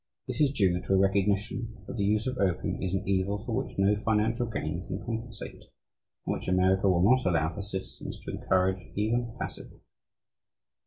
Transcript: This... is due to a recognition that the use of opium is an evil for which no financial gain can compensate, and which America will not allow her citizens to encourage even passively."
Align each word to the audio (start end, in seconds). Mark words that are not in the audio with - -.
This... 0.27 0.41
is 0.41 0.49
due 0.51 0.81
to 0.81 0.93
a 0.95 0.97
recognition 0.97 1.77
that 1.85 1.95
the 1.95 2.03
use 2.03 2.25
of 2.25 2.39
opium 2.39 2.81
is 2.81 2.95
an 2.95 3.07
evil 3.07 3.45
for 3.45 3.53
which 3.63 3.77
no 3.77 3.95
financial 4.03 4.47
gain 4.47 4.83
can 4.87 4.97
compensate, 5.05 5.61
and 6.25 6.33
which 6.35 6.47
America 6.47 6.89
will 6.89 7.03
not 7.03 7.23
allow 7.23 7.53
her 7.53 7.61
citizens 7.61 8.19
to 8.21 8.31
encourage 8.31 8.81
even 8.97 9.35
passively." 9.39 9.81